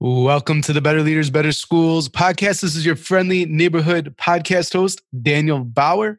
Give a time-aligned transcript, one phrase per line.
[0.00, 2.60] Welcome to the Better Leaders, Better Schools podcast.
[2.60, 6.12] This is your friendly neighborhood podcast host, Daniel Bauer.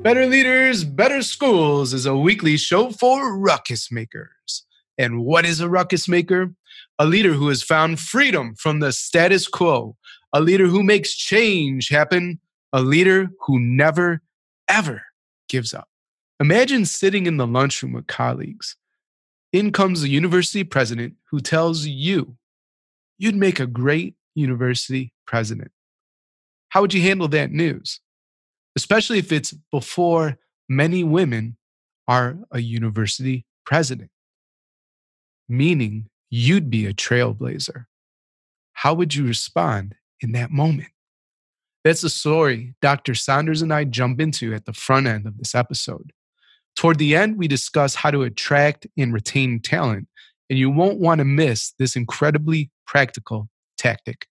[0.00, 4.64] Better Leaders, Better Schools is a weekly show for ruckus makers.
[4.96, 6.54] And what is a ruckus maker?
[6.98, 9.98] A leader who has found freedom from the status quo,
[10.32, 12.40] a leader who makes change happen,
[12.72, 14.22] a leader who never,
[14.66, 15.02] ever
[15.46, 15.88] gives up.
[16.40, 18.76] Imagine sitting in the lunchroom with colleagues
[19.54, 22.36] in comes the university president who tells you
[23.18, 25.70] you'd make a great university president.
[26.70, 28.00] How would you handle that news?
[28.74, 30.38] Especially if it's before
[30.68, 31.56] many women
[32.08, 34.10] are a university president,
[35.48, 37.84] meaning you'd be a trailblazer.
[38.72, 40.88] How would you respond in that moment?
[41.84, 43.14] That's a story Dr.
[43.14, 46.12] Saunders and I jump into at the front end of this episode.
[46.76, 50.08] Toward the end, we discuss how to attract and retain talent,
[50.50, 54.26] and you won't want to miss this incredibly practical tactic.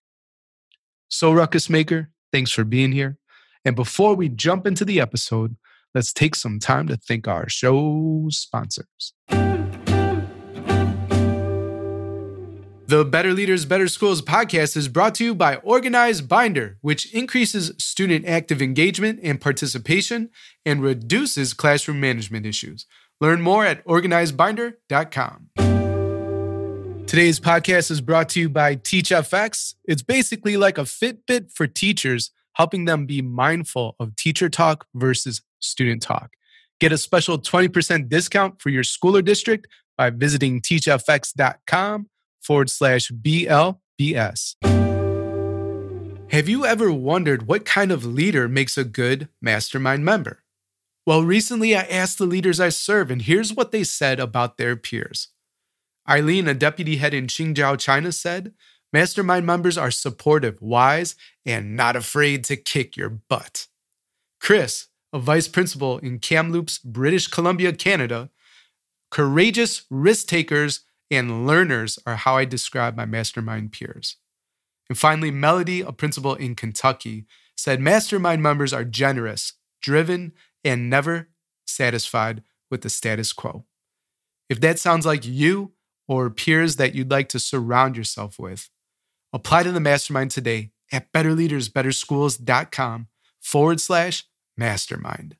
[1.08, 3.18] So, Ruckus Maker, thanks for being here.
[3.64, 5.56] And before we jump into the episode,
[5.94, 9.14] let's take some time to thank our show sponsors.
[12.94, 17.72] The Better Leaders, Better Schools podcast is brought to you by Organized Binder, which increases
[17.76, 20.30] student active engagement and participation
[20.64, 22.86] and reduces classroom management issues.
[23.20, 25.48] Learn more at organizedbinder.com.
[27.08, 29.74] Today's podcast is brought to you by TeachFX.
[29.86, 35.42] It's basically like a Fitbit for teachers, helping them be mindful of teacher talk versus
[35.58, 36.30] student talk.
[36.78, 39.66] Get a special 20% discount for your school or district
[39.98, 42.06] by visiting teachfx.com
[42.44, 44.54] forward slash BLBS.
[46.30, 50.42] Have you ever wondered what kind of leader makes a good mastermind member?
[51.06, 54.74] Well, recently I asked the leaders I serve, and here's what they said about their
[54.74, 55.28] peers.
[56.08, 58.52] Eileen, a deputy head in Qingdao, China, said,
[58.92, 63.66] Mastermind members are supportive, wise, and not afraid to kick your butt.
[64.40, 68.30] Chris, a vice principal in Kamloops, British Columbia, Canada,
[69.10, 74.16] courageous risk takers and learners are how I describe my mastermind peers.
[74.88, 77.26] And finally, Melody, a principal in Kentucky,
[77.56, 80.32] said mastermind members are generous, driven,
[80.64, 81.28] and never
[81.66, 83.64] satisfied with the status quo.
[84.48, 85.72] If that sounds like you
[86.06, 88.68] or peers that you'd like to surround yourself with,
[89.32, 93.08] apply to the mastermind today at betterleadersbetterschools.com
[93.40, 94.24] forward slash
[94.56, 95.36] mastermind.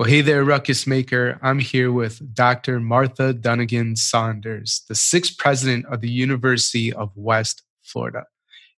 [0.00, 1.38] Well, hey there, Ruckus Maker.
[1.42, 2.80] I'm here with Dr.
[2.80, 8.24] Martha Dunagin Saunders, the sixth president of the University of West Florida.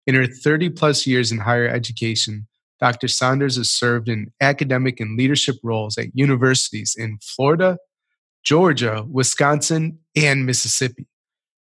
[0.04, 2.48] In her 30 plus years in higher education,
[2.80, 3.06] Dr.
[3.06, 7.78] Saunders has served in academic and leadership roles at universities in Florida,
[8.42, 11.06] Georgia, Wisconsin, and Mississippi.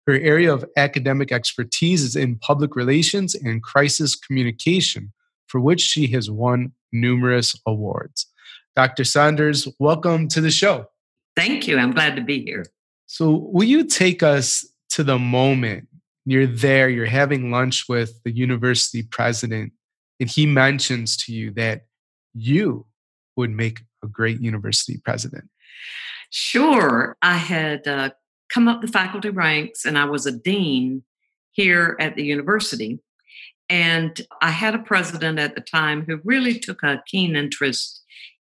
[0.08, 5.12] Her area of academic expertise is in public relations and crisis communication,
[5.46, 8.26] for which she has won numerous awards.
[8.74, 9.04] Dr.
[9.04, 10.86] Saunders, welcome to the show.
[11.36, 11.78] Thank you.
[11.78, 12.64] I'm glad to be here.
[13.06, 15.88] So, will you take us to the moment
[16.24, 19.72] you're there, you're having lunch with the university president,
[20.20, 21.82] and he mentions to you that
[22.32, 22.86] you
[23.36, 25.44] would make a great university president?
[26.30, 27.16] Sure.
[27.20, 28.10] I had uh,
[28.48, 31.02] come up the faculty ranks and I was a dean
[31.50, 33.00] here at the university.
[33.68, 38.01] And I had a president at the time who really took a keen interest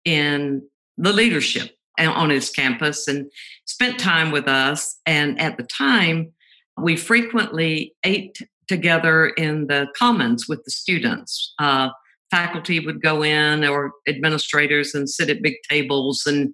[0.08, 0.62] in
[0.98, 3.30] the leadership on his campus and
[3.66, 4.98] spent time with us.
[5.06, 6.32] And at the time,
[6.78, 11.54] we frequently ate together in the commons with the students.
[11.60, 11.90] Uh,
[12.32, 16.54] faculty would go in or administrators and sit at big tables and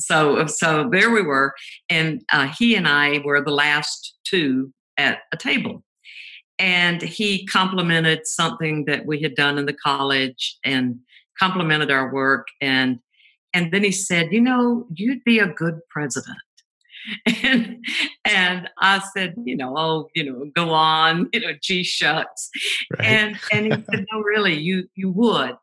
[0.00, 1.54] so so there we were
[1.88, 5.84] and uh, he and i were the last two at a table
[6.58, 10.98] and he complimented something that we had done in the college and
[11.38, 12.98] complimented our work and
[13.54, 16.38] and then he said, "You know, you'd be a good president."
[17.26, 17.84] And
[18.24, 22.48] and I said, you know, oh, you know, go on, you know, gee shucks.
[22.98, 23.06] Right.
[23.06, 25.56] And and he said, no, really, you you would.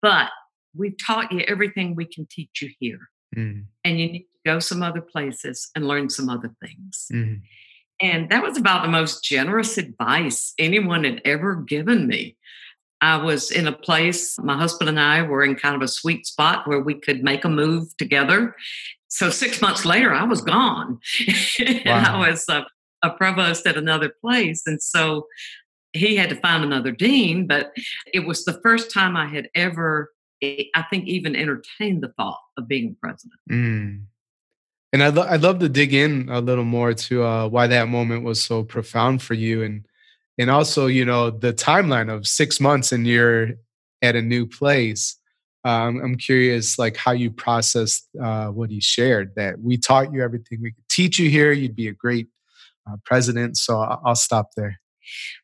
[0.00, 0.30] But
[0.72, 3.00] we've taught you everything we can teach you here.
[3.36, 3.64] Mm.
[3.84, 7.06] And you need to go some other places and learn some other things.
[7.12, 7.40] Mm.
[8.00, 12.36] And that was about the most generous advice anyone had ever given me.
[13.00, 16.26] I was in a place, my husband and I were in kind of a sweet
[16.26, 18.56] spot where we could make a move together.
[19.08, 20.98] So six months later, I was gone.
[21.58, 22.66] and I was a,
[23.02, 24.62] a provost at another place.
[24.66, 25.26] And so
[25.92, 27.72] he had to find another dean, but
[28.12, 30.12] it was the first time I had ever,
[30.42, 33.40] I think, even entertained the thought of being president.
[33.50, 34.04] Mm.
[34.92, 37.88] And I'd, lo- I'd love to dig in a little more to uh, why that
[37.88, 39.62] moment was so profound for you.
[39.62, 39.86] And,
[40.38, 43.50] and also, you know, the timeline of six months and you're
[44.02, 45.16] at a new place.
[45.64, 49.32] Um, I'm curious, like how you processed uh, what he shared.
[49.34, 51.52] That we taught you everything we could teach you here.
[51.52, 52.28] You'd be a great
[52.88, 53.56] uh, president.
[53.56, 54.78] So I'll stop there.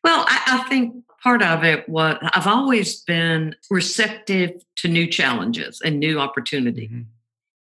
[0.03, 5.81] Well, I, I, think part of it was I've always been receptive to new challenges
[5.83, 6.87] and new opportunity.
[6.87, 7.01] Mm-hmm.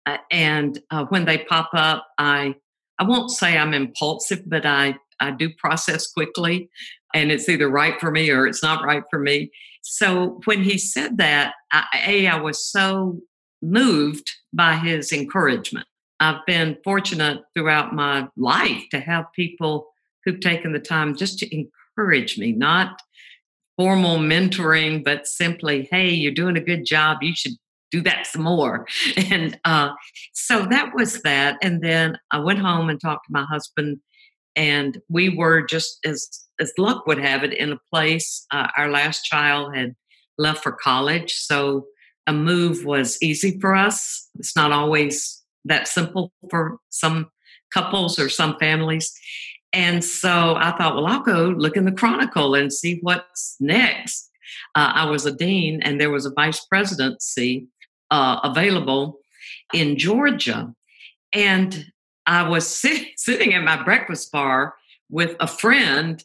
[0.06, 2.54] Uh, and uh, when they pop up, I
[2.98, 6.70] I won't say I'm impulsive, but I I do process quickly,
[7.14, 9.50] and it's either right for me or it's not right for me.
[9.82, 13.20] So when he said that, I, a I was so
[13.62, 15.86] moved by his encouragement.
[16.18, 19.88] I've been fortunate throughout my life to have people
[20.24, 21.66] who've taken the time just to
[21.96, 23.00] encourage me, not
[23.76, 27.18] formal mentoring, but simply, hey, you're doing a good job.
[27.22, 27.54] You should
[27.90, 28.86] do that some more.
[29.30, 29.92] And uh,
[30.32, 31.58] so that was that.
[31.62, 34.00] And then I went home and talked to my husband,
[34.56, 36.28] and we were just as
[36.60, 38.46] as luck would have it in a place.
[38.50, 39.94] Uh, our last child had
[40.38, 41.86] left for college, so
[42.26, 44.28] a move was easy for us.
[44.38, 47.30] It's not always that simple for some
[47.72, 49.12] couples or some families.
[49.72, 54.30] And so I thought, well, I'll go look in the Chronicle and see what's next.
[54.74, 57.66] Uh, I was a dean, and there was a vice presidency
[58.10, 59.18] uh, available
[59.72, 60.74] in Georgia.
[61.32, 61.86] And
[62.26, 64.74] I was sit- sitting at my breakfast bar
[65.08, 66.22] with a friend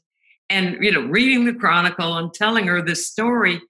[0.49, 3.61] and, you know, reading the Chronicle and telling her this story.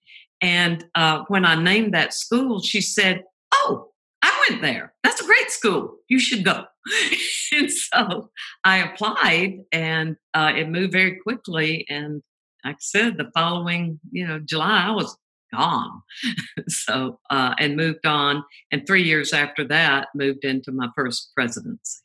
[0.41, 3.23] And uh, when I named that school, she said,
[3.53, 3.89] Oh,
[4.21, 4.93] I went there.
[5.03, 5.97] That's a great school.
[6.09, 6.65] You should go.
[7.53, 8.29] and so
[8.63, 11.85] I applied and uh, it moved very quickly.
[11.89, 12.21] And
[12.63, 15.17] like I said, the following, you know, July, I was
[15.53, 16.01] gone.
[16.67, 18.43] so, uh, and moved on.
[18.71, 22.01] And three years after that, moved into my first presidency.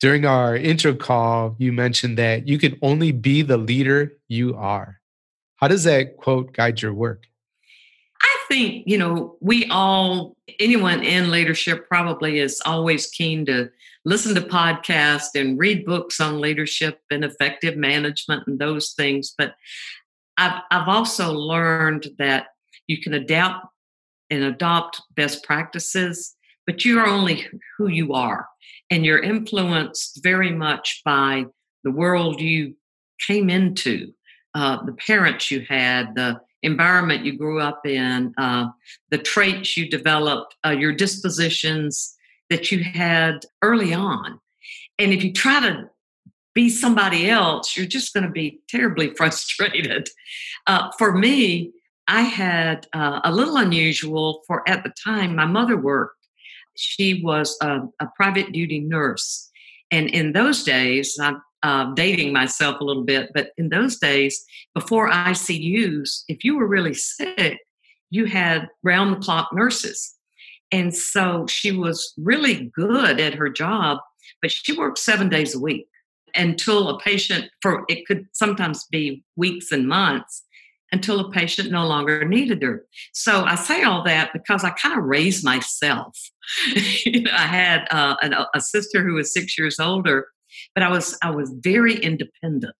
[0.00, 4.98] During our intro call, you mentioned that you can only be the leader you are.
[5.56, 7.26] How does that quote guide your work?
[8.22, 13.70] I think, you know, we all, anyone in leadership probably is always keen to
[14.06, 19.34] listen to podcasts and read books on leadership and effective management and those things.
[19.36, 19.54] But
[20.38, 22.46] I've, I've also learned that
[22.86, 23.66] you can adapt
[24.30, 26.34] and adopt best practices,
[26.66, 27.46] but you're only
[27.76, 28.46] who you are.
[28.90, 31.46] And you're influenced very much by
[31.84, 32.74] the world you
[33.26, 34.12] came into,
[34.54, 38.66] uh, the parents you had, the environment you grew up in, uh,
[39.10, 42.16] the traits you developed, uh, your dispositions
[42.50, 44.40] that you had early on.
[44.98, 45.88] And if you try to
[46.54, 50.08] be somebody else, you're just going to be terribly frustrated.
[50.66, 51.72] Uh, for me,
[52.08, 56.19] I had uh, a little unusual for at the time my mother worked.
[56.80, 59.50] She was a, a private duty nurse.
[59.90, 64.42] And in those days, I'm uh, dating myself a little bit, but in those days,
[64.74, 67.58] before ICUs, if you were really sick,
[68.08, 70.14] you had round the clock nurses.
[70.72, 73.98] And so she was really good at her job,
[74.40, 75.86] but she worked seven days a week
[76.34, 80.44] until a patient, for it could sometimes be weeks and months,
[80.92, 82.84] until a patient no longer needed her.
[83.12, 86.18] So I say all that because I kind of raised myself.
[86.76, 90.28] I had uh, an, a sister who was six years older,
[90.74, 92.74] but I was I was very independent.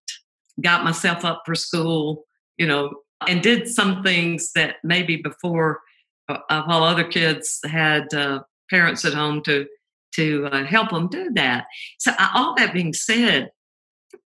[0.60, 2.24] Got myself up for school,
[2.58, 2.90] you know,
[3.28, 5.80] and did some things that maybe before,
[6.28, 9.66] uh while other kids had uh, parents at home to
[10.14, 11.66] to uh, help them do that.
[11.98, 13.50] So all that being said,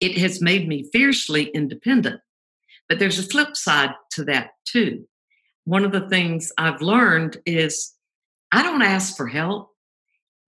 [0.00, 2.20] it has made me fiercely independent.
[2.88, 5.06] But there's a flip side to that too.
[5.64, 7.92] One of the things I've learned is
[8.52, 9.70] I don't ask for help,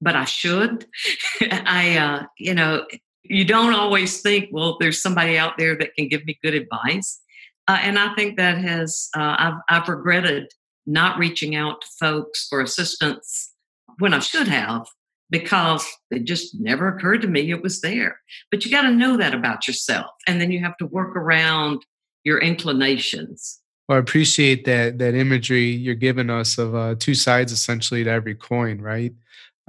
[0.01, 0.87] but I should.
[1.41, 2.87] I, uh, you know,
[3.23, 7.21] you don't always think, well, there's somebody out there that can give me good advice.
[7.69, 10.53] Uh, and I think that has, uh, I've, I've regretted
[10.87, 13.53] not reaching out to folks for assistance
[13.99, 14.87] when I should have
[15.31, 18.21] because it just never occurred to me it was there.
[18.51, 20.07] But you got to know that about yourself.
[20.29, 21.85] And then you have to work around
[22.27, 23.61] your inclinations.
[23.89, 28.11] Well, I appreciate that that imagery you're giving us of uh, two sides essentially to
[28.11, 29.15] every coin, right?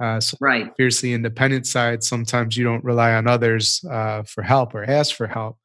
[0.02, 0.70] Uh, so right.
[0.76, 2.02] Fiercely independent side.
[2.02, 5.56] Sometimes you don't rely on others uh, for help or ask for help.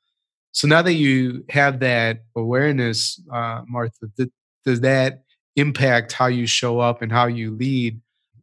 [0.51, 4.29] So now that you have that awareness, uh, Martha, th-
[4.63, 5.23] does that
[5.55, 7.99] impact how you show up and how you lead?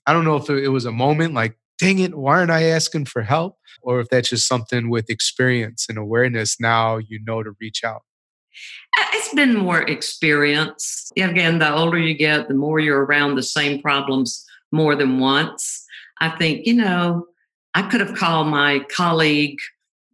[0.07, 3.05] I don't know if it was a moment like, dang it, why aren't I asking
[3.05, 3.59] for help?
[3.83, 6.59] Or if that's just something with experience and awareness.
[6.61, 8.03] Now you know to reach out.
[8.99, 11.11] Uh, it's been more experience.
[11.17, 15.85] Again, the older you get, the more you're around the same problems more than once.
[16.21, 17.27] I think, you know,
[17.75, 19.59] I could have called my colleague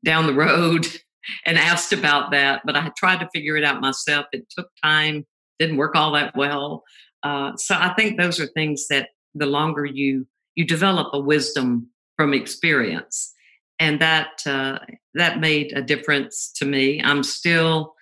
[0.05, 0.87] down the road
[1.47, 4.27] and asked about that, but I tried to figure it out myself.
[4.33, 5.27] It took time,
[5.59, 6.85] didn't work all that well.
[7.23, 11.89] Uh, so I think those are things that the longer you you develop a wisdom
[12.17, 13.35] from experience,
[13.79, 14.79] and that uh,
[15.15, 17.03] that made a difference to me.
[17.03, 17.95] I'm still,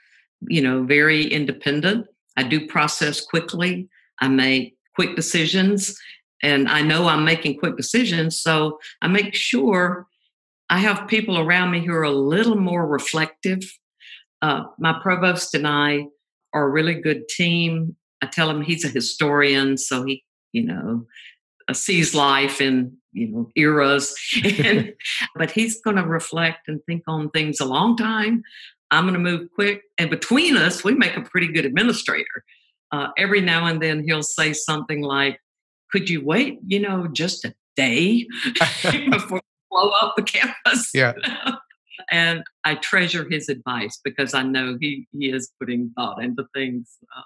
[0.49, 2.07] you know, very independent.
[2.37, 3.89] I do process quickly.
[4.21, 5.99] I make quick decisions,
[6.43, 8.39] and I know I'm making quick decisions.
[8.41, 10.07] So I make sure
[10.71, 13.61] I have people around me who are a little more reflective.
[14.43, 16.07] Uh, my provost and I
[16.53, 17.97] are a really good team.
[18.23, 21.07] I tell him he's a historian, so he, you know,
[21.69, 24.15] uh, sees life in you know eras,
[24.65, 24.93] and,
[25.35, 28.43] but he's going to reflect and think on things a long time.
[28.91, 32.45] I'm going to move quick, and between us, we make a pretty good administrator.
[32.93, 35.41] Uh, every now and then, he'll say something like,
[35.91, 38.27] "Could you wait, you know, just a day
[39.11, 40.91] before we blow up the campus.
[40.95, 41.13] Yeah.
[42.11, 46.97] and I treasure his advice because I know he, he is putting thought into things.
[47.17, 47.23] Uh,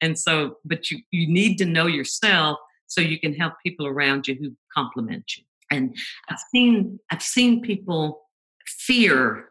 [0.00, 4.28] and so, but you, you need to know yourself so you can help people around
[4.28, 5.44] you who complement you.
[5.70, 5.94] And
[6.30, 8.22] I've seen, I've seen people
[8.66, 9.50] fear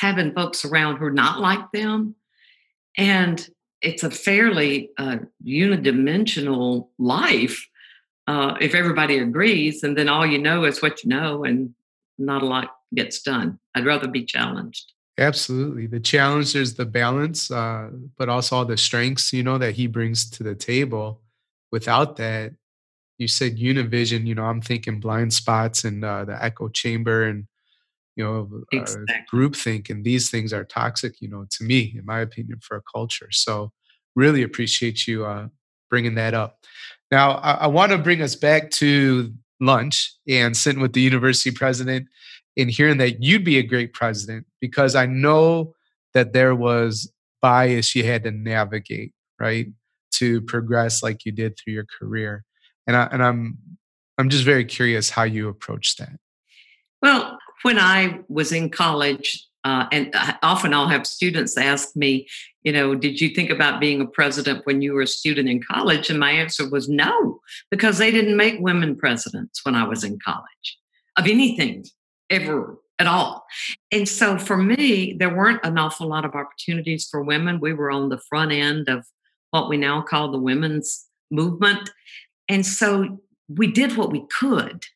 [0.00, 2.14] having folks around who are not like them.
[2.96, 3.46] And
[3.82, 7.66] it's a fairly uh, unidimensional life
[8.26, 11.74] uh, if everybody agrees, and then all you know is what you know, and
[12.18, 13.58] not a lot gets done.
[13.74, 14.92] I'd rather be challenged.
[15.18, 15.86] Absolutely.
[15.86, 19.86] The challenge is the balance, uh, but also all the strengths, you know, that he
[19.86, 21.22] brings to the table.
[21.72, 22.52] Without that,
[23.18, 27.46] you said univision, you know, I'm thinking blind spots and uh, the echo chamber and,
[28.16, 29.14] you know, uh, exactly.
[29.28, 29.90] group think.
[29.90, 33.28] And these things are toxic, you know, to me, in my opinion, for a culture.
[33.30, 33.72] So
[34.14, 35.48] really appreciate you uh,
[35.90, 36.64] bringing that up.
[37.10, 41.50] Now, I, I want to bring us back to lunch and sitting with the university
[41.50, 42.08] president
[42.56, 45.74] and hearing that you'd be a great president because I know
[46.14, 49.68] that there was bias you had to navigate, right,
[50.12, 52.44] to progress like you did through your career.
[52.86, 53.58] And I, and I'm
[54.18, 56.16] I'm just very curious how you approached that.
[57.02, 62.28] Well, when I was in college, uh, and often I'll have students ask me,
[62.62, 65.60] you know, did you think about being a president when you were a student in
[65.60, 66.08] college?
[66.08, 67.40] And my answer was no,
[67.72, 70.78] because they didn't make women presidents when I was in college
[71.18, 71.84] of anything
[72.30, 73.44] ever at all.
[73.90, 77.58] And so for me, there weren't an awful lot of opportunities for women.
[77.58, 79.04] We were on the front end of
[79.50, 81.90] what we now call the women's movement.
[82.48, 84.86] And so we did what we could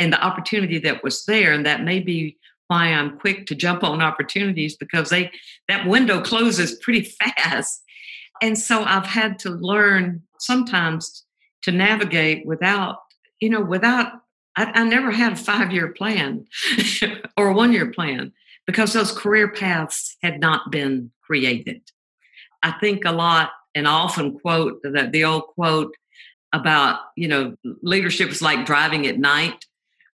[0.00, 1.52] and the opportunity that was there.
[1.52, 5.30] And that may be why I'm quick to jump on opportunities because they
[5.68, 7.02] that window closes pretty
[7.36, 7.82] fast.
[8.42, 11.24] And so I've had to learn sometimes
[11.62, 12.96] to navigate without,
[13.38, 14.12] you know, without
[14.56, 16.46] I, I never had a five-year plan
[17.36, 18.32] or a one-year plan
[18.66, 21.82] because those career paths had not been created.
[22.62, 25.94] I think a lot and I often quote the, the old quote
[26.52, 29.64] about, you know, leadership is like driving at night.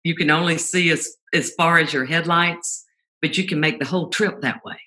[0.06, 2.86] You can only see as as far as your headlights,
[3.22, 4.80] but you can make the whole trip that way.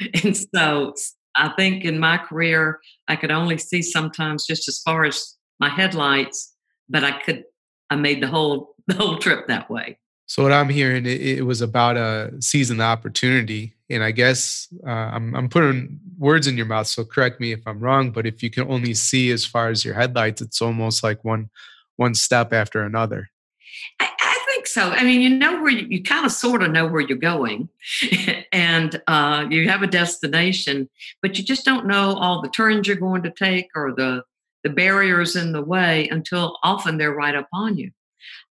[0.24, 0.94] And so
[1.36, 2.78] I think in my career,
[3.08, 6.54] I could only see sometimes just as far as my headlights,
[6.88, 7.44] but I could,
[7.90, 9.98] I made the whole, the whole trip that way.
[10.26, 14.90] So what I'm hearing, it, it was about a season opportunity, and I guess uh,
[14.90, 16.86] I'm, I'm putting words in your mouth.
[16.86, 19.84] So correct me if I'm wrong, but if you can only see as far as
[19.84, 21.50] your headlights, it's almost like one
[21.96, 23.31] one step after another.
[24.72, 24.90] So.
[24.90, 27.68] I mean, you know where you, you kind of sort of know where you're going,
[28.52, 30.88] and uh, you have a destination,
[31.20, 34.22] but you just don't know all the turns you're going to take or the
[34.62, 37.90] the barriers in the way until often they're right up on you.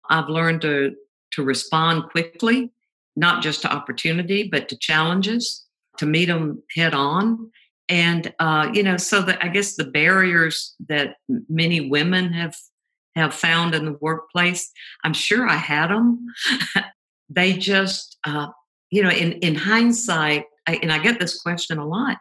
[0.09, 0.95] I've learned to
[1.31, 2.71] to respond quickly,
[3.15, 5.65] not just to opportunity, but to challenges,
[5.97, 7.51] to meet them head on.
[7.87, 11.15] And uh, you know, so that I guess the barriers that
[11.49, 12.55] many women have
[13.15, 14.71] have found in the workplace.
[15.03, 16.25] I'm sure I had them.
[17.29, 18.47] they just, uh,
[18.89, 22.17] you know, in, in hindsight, I, and I get this question a lot.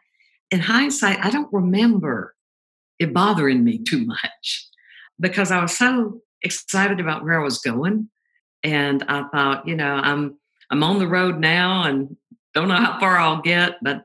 [0.50, 2.35] In hindsight, I don't remember
[2.99, 4.68] it bothering me too much
[5.18, 8.09] because I was so excited about where I was going.
[8.62, 10.38] And I thought, you know, I'm
[10.70, 12.16] I'm on the road now and
[12.54, 14.04] don't know how far I'll get, but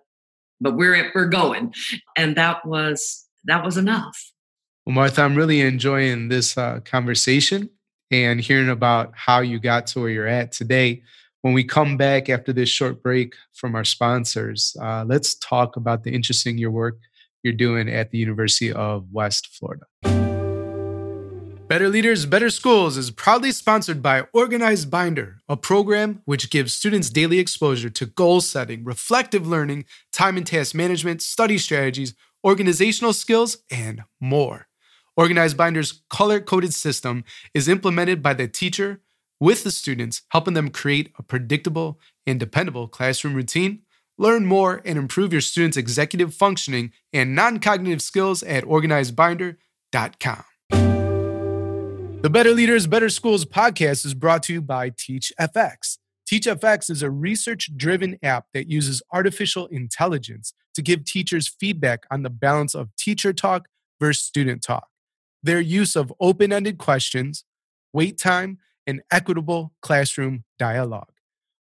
[0.61, 1.73] but we're we're going.
[2.15, 4.31] And that was that was enough.
[4.85, 7.71] Well, Martha, I'm really enjoying this uh, conversation
[8.11, 11.01] and hearing about how you got to where you're at today.
[11.41, 16.03] When we come back after this short break from our sponsors, uh, let's talk about
[16.03, 16.99] the interesting your work
[17.41, 19.85] you're doing at the University of West Florida.
[21.67, 27.09] Better Leaders, Better Schools is proudly sponsored by Organized Binder, a program which gives students
[27.09, 32.13] daily exposure to goal setting, reflective learning, time and task management, study strategies,
[32.43, 34.64] organizational skills, and more.
[35.17, 39.01] Organized Binder's color coded system is implemented by the teacher
[39.39, 43.81] with the students, helping them create a predictable and dependable classroom routine.
[44.17, 50.43] Learn more and improve your students' executive functioning and non cognitive skills at organizedbinder.com.
[52.21, 55.97] The Better Leaders, Better Schools podcast is brought to you by TeachFX.
[56.29, 62.23] TeachFX is a research driven app that uses artificial intelligence to give teachers feedback on
[62.23, 63.67] the balance of teacher talk
[63.99, 64.87] versus student talk.
[65.45, 67.43] Their use of open ended questions,
[67.93, 71.11] wait time, and equitable classroom dialogue.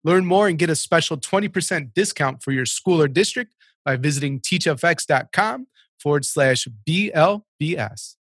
[0.05, 4.39] Learn more and get a special 20% discount for your school or district by visiting
[4.39, 5.67] teachfx.com
[5.99, 8.15] forward slash BLBS.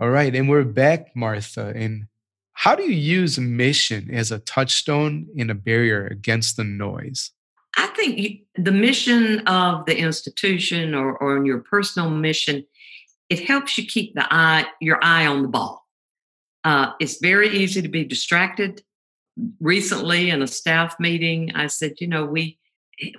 [0.00, 1.74] All right, and we're back, Martha.
[1.76, 2.06] And
[2.54, 7.32] how do you use mission as a touchstone and a barrier against the noise?
[7.78, 12.66] I think the mission of the institution or, or your personal mission,
[13.30, 15.86] it helps you keep the eye, your eye on the ball.
[16.64, 18.82] Uh, it's very easy to be distracted.
[19.60, 22.58] Recently, in a staff meeting, I said, you know, we,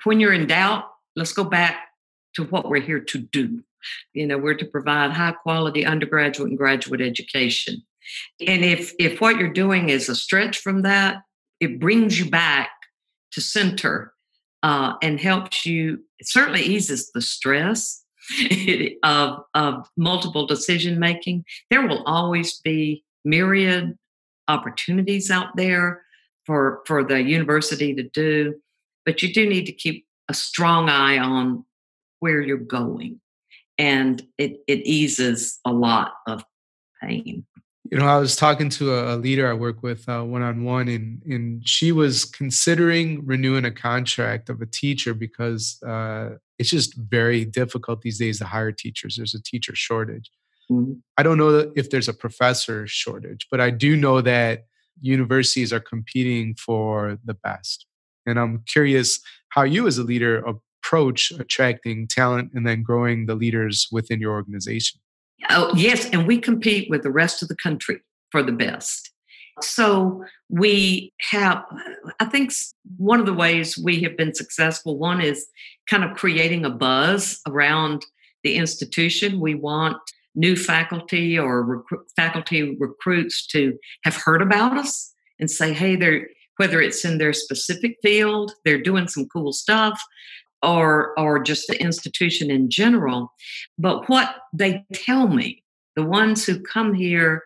[0.03, 0.83] when you're in doubt,
[1.15, 1.87] let's go back
[2.35, 3.63] to what we're here to do.
[4.11, 7.81] You know, we're to provide high quality undergraduate and graduate education.
[8.45, 11.21] And if if what you're doing is a stretch from that,
[11.61, 12.71] it brings you back
[13.31, 14.13] to center
[14.63, 15.99] uh, and helps you.
[16.19, 18.03] It certainly eases the stress
[19.03, 21.45] of of multiple decision making.
[21.69, 23.97] There will always be myriad
[24.47, 26.03] opportunities out there
[26.45, 28.55] for for the university to do,
[29.05, 31.65] but you do need to keep a strong eye on
[32.19, 33.19] where you're going
[33.79, 36.43] and it, it eases a lot of
[37.01, 37.45] pain.
[37.89, 41.21] You know, I was talking to a, leader I work with one on one, and
[41.25, 47.45] and she was considering renewing a contract of a teacher because uh, it's just very
[47.45, 49.15] difficult these days to hire teachers.
[49.15, 50.29] There's a teacher shortage.
[50.69, 50.93] Mm-hmm.
[51.17, 54.65] I don't know if there's a professor shortage, but I do know that
[55.01, 57.85] universities are competing for the best.
[58.25, 60.43] And I'm curious how you, as a leader,
[60.89, 64.99] approach attracting talent and then growing the leaders within your organization?
[65.49, 66.09] Oh, yes.
[66.09, 69.11] And we compete with the rest of the country for the best.
[69.61, 71.63] So we have,
[72.19, 72.51] I think
[72.97, 75.45] one of the ways we have been successful, one is
[75.89, 78.05] kind of creating a buzz around
[78.43, 79.39] the institution.
[79.39, 79.97] We want
[80.35, 86.27] new faculty or recru- faculty recruits to have heard about us and say, hey, they're,
[86.57, 90.01] whether it's in their specific field, they're doing some cool stuff,
[90.61, 93.33] or or just the institution in general
[93.77, 95.63] but what they tell me
[95.95, 97.43] the ones who come here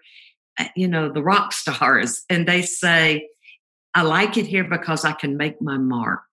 [0.59, 3.27] uh, you know the rock stars and they say
[3.93, 6.23] i like it here because i can make my mark.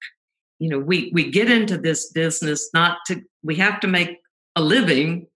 [0.58, 4.18] You know we we get into this business not to we have to make
[4.56, 5.26] a living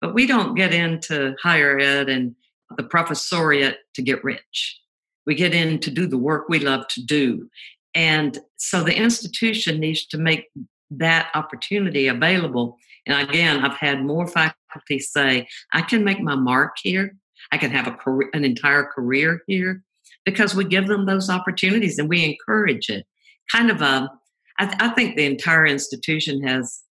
[0.00, 2.34] but we don't get into higher ed and
[2.76, 4.78] the professoriate to get rich.
[5.26, 7.48] We get in to do the work we love to do.
[7.94, 10.50] And so the institution needs to make
[10.90, 12.76] that opportunity available.
[13.06, 17.16] And again, I've had more faculty say, I can make my mark here.
[17.52, 19.82] I can have a career, an entire career here
[20.24, 23.06] because we give them those opportunities and we encourage it.
[23.52, 24.10] Kind of a,
[24.58, 26.82] I, th- I think the entire institution has,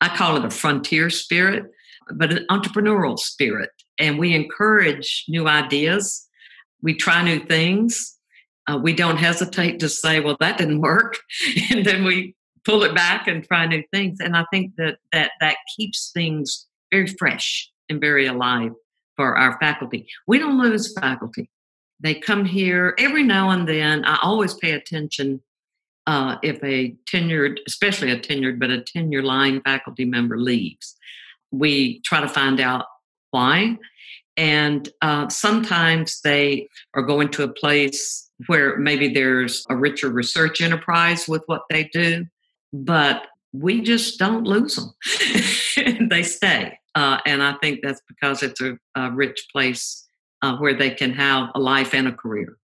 [0.00, 1.64] I call it a frontier spirit,
[2.14, 3.70] but an entrepreneurial spirit.
[3.98, 6.28] And we encourage new ideas.
[6.82, 8.18] We try new things.
[8.66, 11.18] Uh, we don't hesitate to say, well, that didn't work.
[11.70, 14.18] and then we pull it back and try new things.
[14.20, 18.72] And I think that that that keeps things very fresh and very alive
[19.16, 20.06] for our faculty.
[20.26, 21.50] We don't lose faculty.
[22.00, 24.04] They come here every now and then.
[24.04, 25.40] I always pay attention
[26.06, 30.96] uh, if a tenured, especially a tenured, but a tenure line faculty member leaves.
[31.50, 32.86] We try to find out
[33.30, 33.78] why.
[34.36, 40.60] And uh, sometimes they are going to a place where maybe there's a richer research
[40.60, 42.26] enterprise with what they do
[42.74, 46.08] but we just don't lose them.
[46.10, 46.76] they stay.
[46.96, 50.06] Uh, and I think that's because it's a, a rich place
[50.42, 52.56] uh, where they can have a life and a career.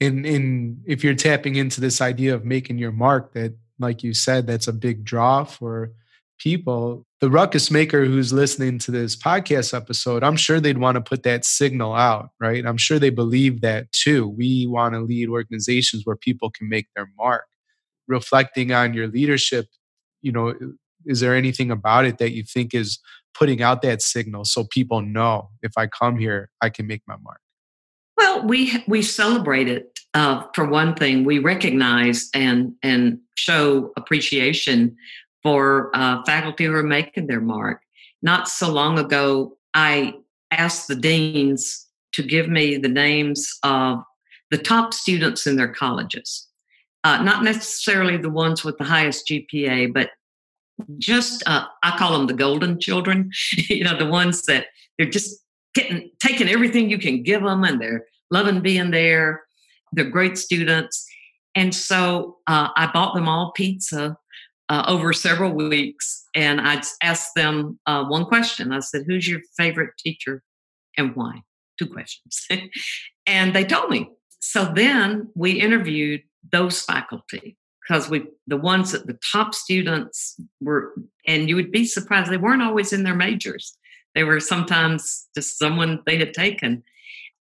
[0.00, 4.14] And, and if you're tapping into this idea of making your mark, that, like you
[4.14, 5.92] said, that's a big draw for
[6.38, 7.04] people.
[7.20, 11.24] The ruckus maker who's listening to this podcast episode, I'm sure they'd want to put
[11.24, 12.64] that signal out, right?
[12.64, 14.28] I'm sure they believe that too.
[14.28, 17.44] We want to lead organizations where people can make their mark
[18.08, 19.66] reflecting on your leadership,
[20.22, 20.54] you know,
[21.06, 22.98] is there anything about it that you think is
[23.34, 27.16] putting out that signal so people know if I come here, I can make my
[27.22, 27.40] mark?
[28.16, 30.00] Well, we we celebrate it.
[30.14, 34.96] Uh, for one thing, we recognize and and show appreciation
[35.42, 37.82] for uh, faculty who are making their mark.
[38.22, 40.14] Not so long ago, I
[40.50, 44.02] asked the deans to give me the names of
[44.50, 46.47] the top students in their colleges.
[47.04, 50.10] Uh, not necessarily the ones with the highest GPA, but
[50.98, 53.30] just uh, I call them the golden children.
[53.68, 57.80] you know, the ones that they're just getting taking everything you can give them, and
[57.80, 59.42] they're loving being there.
[59.92, 61.06] They're great students,
[61.54, 64.16] and so uh, I bought them all pizza
[64.68, 68.72] uh, over several weeks, and I asked them uh, one question.
[68.72, 70.42] I said, "Who's your favorite teacher,
[70.96, 71.42] and why?"
[71.78, 72.46] Two questions,
[73.26, 74.10] and they told me.
[74.40, 77.56] So then we interviewed those faculty
[77.88, 80.94] because we the ones that the top students were
[81.26, 83.76] and you would be surprised they weren't always in their majors.
[84.14, 86.82] They were sometimes just someone they had taken.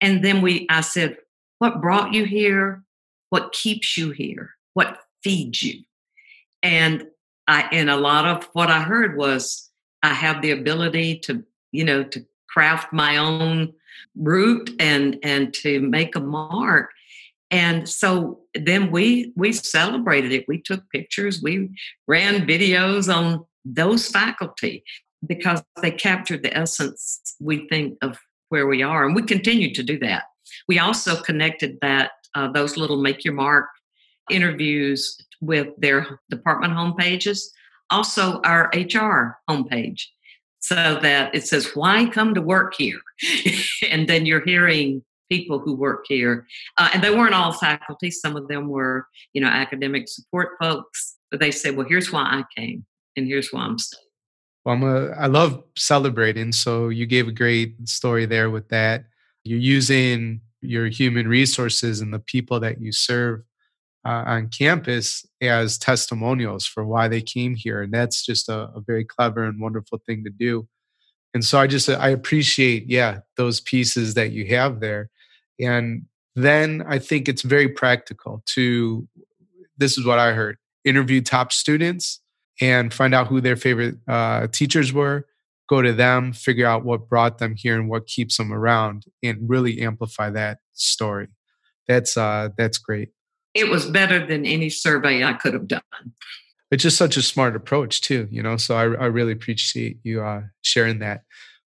[0.00, 1.16] And then we i said
[1.58, 2.82] what brought you here?
[3.30, 4.50] What keeps you here?
[4.74, 5.82] What feeds you?
[6.62, 7.06] And
[7.48, 9.70] i and a lot of what i heard was
[10.02, 13.72] i have the ability to you know to craft my own
[14.16, 16.90] route and and to make a mark
[17.50, 20.46] and so then we we celebrated it.
[20.48, 21.40] We took pictures.
[21.42, 21.70] We
[22.08, 24.82] ran videos on those faculty
[25.26, 29.04] because they captured the essence we think of where we are.
[29.04, 30.24] And we continue to do that.
[30.68, 33.66] We also connected that uh, those little make your mark
[34.30, 37.40] interviews with their department homepages
[37.90, 40.02] also our hr homepage
[40.58, 43.00] so that it says why come to work here?
[43.90, 46.46] And then you're hearing people who work here.
[46.78, 48.10] Uh, and they weren't all faculty.
[48.10, 51.16] Some of them were, you know, academic support folks.
[51.30, 52.84] But they said, well, here's why I came
[53.16, 54.02] and here's why I'm staying.
[54.64, 56.52] Well, I'm a, I love celebrating.
[56.52, 59.04] So you gave a great story there with that.
[59.44, 63.42] You're using your human resources and the people that you serve
[64.04, 67.82] uh, on campus as testimonials for why they came here.
[67.82, 70.68] And that's just a, a very clever and wonderful thing to do.
[71.34, 75.10] And so I just I appreciate, yeah, those pieces that you have there.
[75.60, 79.08] And then I think it's very practical to,
[79.76, 82.20] this is what I heard, interview top students
[82.60, 85.26] and find out who their favorite uh, teachers were,
[85.68, 89.38] go to them, figure out what brought them here and what keeps them around, and
[89.48, 91.28] really amplify that story.
[91.88, 93.10] That's uh, that's great.
[93.54, 95.80] It was better than any survey I could have done.
[96.70, 98.56] It's just such a smart approach too, you know.
[98.56, 101.22] So I, I really appreciate you uh, sharing that.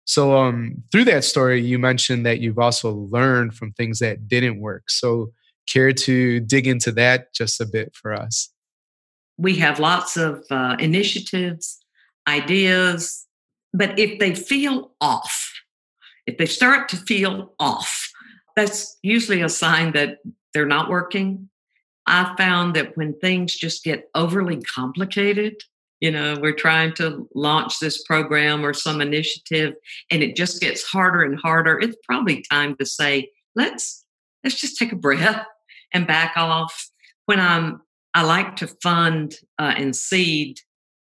[0.09, 4.59] So um, through that story, you mentioned that you've also learned from things that didn't
[4.59, 4.89] work.
[4.89, 5.31] So
[5.71, 8.49] care to dig into that just a bit for us?
[9.37, 11.77] We have lots of uh, initiatives,
[12.27, 13.27] ideas,
[13.71, 15.53] but if they feel off,
[16.25, 18.09] if they start to feel off,
[18.55, 20.17] that's usually a sign that
[20.55, 21.49] they're not working.
[22.07, 25.57] I found that when things just get overly complicated,
[25.99, 29.73] you know we're trying to launch this program or some initiative
[30.11, 31.79] and it just gets harder and harder.
[31.79, 34.05] It's probably time to say let's
[34.43, 35.45] let's just take a breath
[35.93, 36.89] and back off.
[37.25, 37.81] When i'm
[38.15, 40.59] i like to fund uh, and seed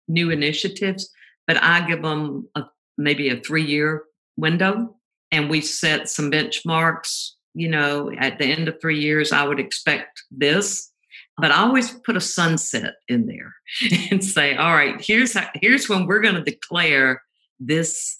[0.08, 1.10] new initiatives
[1.46, 2.64] but i give them a,
[2.98, 4.04] maybe a three year
[4.36, 4.94] window
[5.30, 9.60] and we set some benchmarks you know at the end of three years i would
[9.60, 10.92] expect this
[11.38, 13.54] but I always put a sunset in there
[14.10, 17.22] and say, all right, here's how, here's when we're going to declare
[17.60, 18.18] this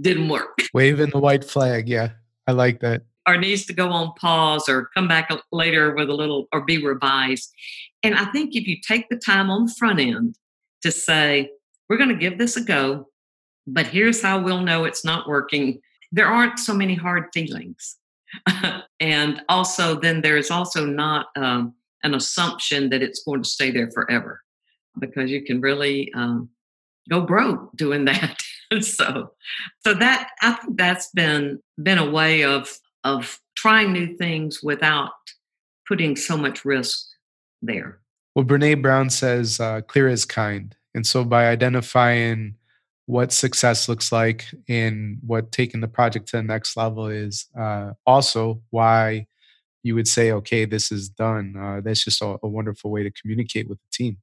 [0.00, 0.58] didn't work.
[0.74, 1.88] Waving the white flag.
[1.88, 2.10] Yeah,
[2.46, 3.02] I like that.
[3.26, 6.84] Or needs to go on pause or come back later with a little or be
[6.84, 7.52] revised.
[8.02, 10.36] And I think if you take the time on the front end
[10.82, 11.50] to say,
[11.88, 13.08] we're going to give this a go,
[13.66, 15.80] but here's how we'll know it's not working,
[16.12, 17.96] there aren't so many hard feelings.
[19.00, 23.90] and also, then there's also not um, an assumption that it's going to stay there
[23.90, 24.42] forever
[24.98, 26.48] because you can really um,
[27.08, 28.36] go broke doing that.
[28.80, 29.32] so,
[29.84, 32.72] so that I think that's been been a way of
[33.04, 35.10] of trying new things without
[35.88, 37.06] putting so much risk
[37.62, 38.00] there.
[38.34, 42.54] Well, Brene Brown says, uh, "Clear is kind," and so by identifying
[43.06, 47.90] what success looks like and what taking the project to the next level is, uh,
[48.06, 49.26] also why
[49.82, 51.56] you would say, okay, this is done.
[51.56, 54.18] Uh, that's just a, a, wonderful way to communicate with the team.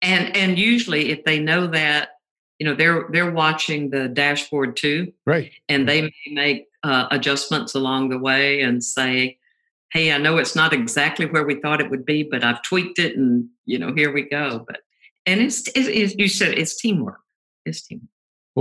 [0.00, 2.10] And and usually, if they know that,
[2.58, 5.50] you know, they're they're watching the dashboard too, right?
[5.68, 9.38] And they may make uh, adjustments along the way and say,
[9.92, 13.00] "Hey, I know it's not exactly where we thought it would be, but I've tweaked
[13.00, 14.82] it, and you know, here we go." But
[15.26, 17.20] And it's, it's, you said it's teamwork.
[17.64, 18.08] It's teamwork.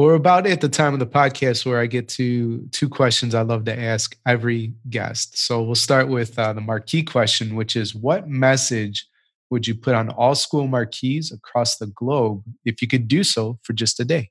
[0.04, 3.42] We're about at the time of the podcast where I get to two questions I
[3.42, 5.38] love to ask every guest.
[5.38, 9.08] So we'll start with uh, the marquee question, which is what message
[9.50, 13.58] would you put on all school marquees across the globe if you could do so
[13.64, 14.30] for just a day?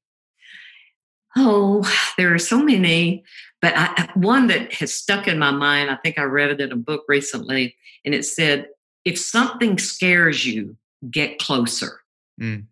[1.36, 1.82] Oh,
[2.16, 3.24] there are so many,
[3.60, 6.70] but I, one that has stuck in my mind, I think I read it in
[6.70, 7.74] a book recently,
[8.04, 8.68] and it said,
[9.04, 10.76] if something scares you,
[11.10, 12.00] get closer.
[12.40, 12.66] Mm.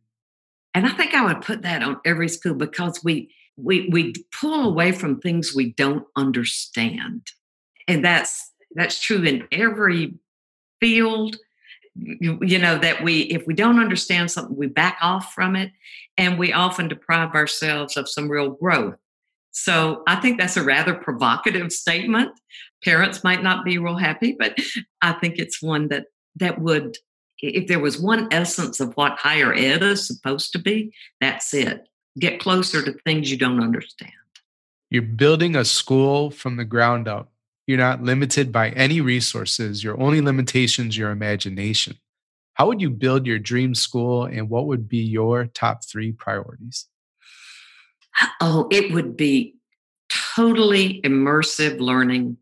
[0.74, 4.68] And I think I would put that on every school because we we we pull
[4.68, 7.28] away from things we don't understand.
[7.86, 10.14] And that's that's true in every
[10.80, 11.36] field
[11.96, 15.70] you, you, know that we if we don't understand something we back off from it
[16.18, 18.96] and we often deprive ourselves of some real growth
[19.52, 22.32] so i think that's a rather provocative statement
[22.82, 24.58] parents might not be real happy but
[25.02, 26.96] i think it's one that that would
[27.48, 31.88] if there was one essence of what higher ed is supposed to be that's it
[32.18, 34.12] get closer to things you don't understand
[34.90, 37.30] you're building a school from the ground up
[37.66, 39.82] you're not limited by any resources.
[39.82, 41.96] Your only limitations, your imagination.
[42.54, 46.86] How would you build your dream school and what would be your top three priorities?
[48.40, 49.56] Oh, it would be
[50.08, 52.36] totally immersive learning.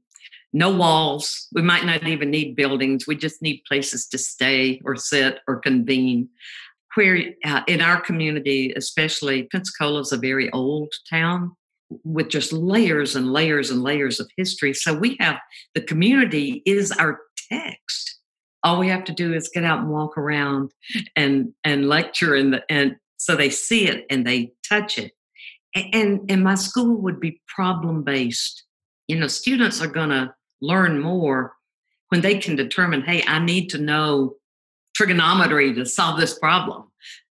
[0.52, 1.48] No walls.
[1.52, 3.06] We might not even need buildings.
[3.06, 6.28] We just need places to stay or sit or convene.
[6.94, 11.56] Where uh, in our community, especially Pensacola is a very old town
[12.04, 14.74] with just layers and layers and layers of history.
[14.74, 15.38] So we have
[15.74, 18.18] the community is our text.
[18.62, 20.70] All we have to do is get out and walk around
[21.16, 25.12] and and lecture and and so they see it and they touch it.
[25.74, 28.64] And and my school would be problem based.
[29.08, 31.54] You know, students are going to learn more
[32.08, 34.36] when they can determine, hey, I need to know
[34.94, 36.84] trigonometry to solve this problem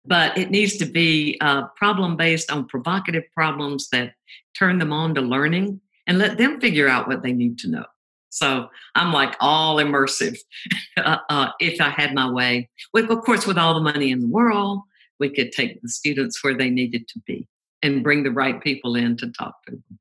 [0.07, 4.13] but it needs to be uh, problem based on provocative problems that
[4.57, 7.85] turn them on to learning and let them figure out what they need to know.
[8.29, 10.37] So I'm like all immersive
[10.97, 12.69] uh, uh, if I had my way.
[12.93, 14.81] With, of course, with all the money in the world,
[15.19, 17.47] we could take the students where they needed to be
[17.83, 19.99] and bring the right people in to talk to them.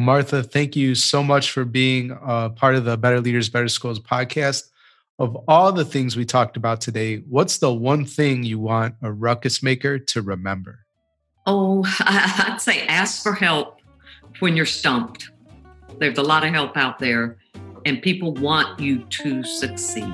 [0.00, 4.00] Martha, thank you so much for being a part of the Better Leaders, Better Schools
[4.00, 4.70] podcast
[5.20, 9.12] of all the things we talked about today, what's the one thing you want a
[9.12, 10.86] ruckus maker to remember?
[11.46, 13.80] Oh, I'd say ask for help
[14.38, 15.30] when you're stumped.
[15.98, 17.36] There's a lot of help out there,
[17.84, 20.10] and people want you to succeed.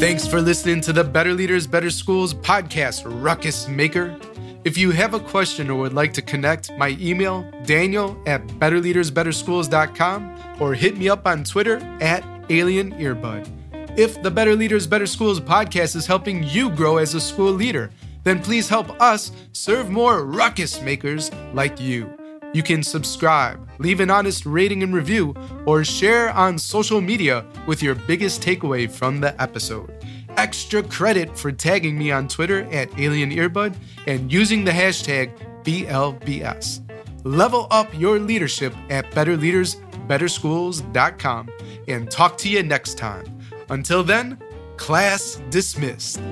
[0.00, 4.18] Thanks for listening to the Better Leaders, Better Schools podcast, Ruckus Maker.
[4.64, 10.56] If you have a question or would like to connect, my email, daniel at betterleadersbetterschools.com
[10.60, 13.48] or hit me up on Twitter at Alien Earbud.
[13.96, 17.90] If the Better Leaders, Better Schools podcast is helping you grow as a school leader,
[18.24, 22.12] then please help us serve more ruckus makers like you.
[22.52, 25.34] You can subscribe, leave an honest rating and review,
[25.66, 29.97] or share on social media with your biggest takeaway from the episode
[30.38, 33.74] extra credit for tagging me on Twitter at Alien Earbud
[34.06, 36.80] and using the hashtag BLBS.
[37.24, 41.50] Level up your leadership at betterleadersbetterschools.com
[41.88, 43.26] and talk to you next time.
[43.68, 44.38] Until then,
[44.76, 46.22] class dismissed.